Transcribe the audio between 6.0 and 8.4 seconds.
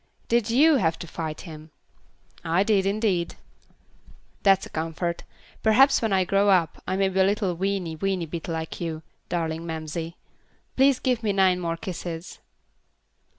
when I grow up, I may be a little weeny, weeny